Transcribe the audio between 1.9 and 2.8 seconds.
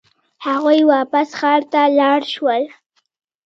لاړ شول.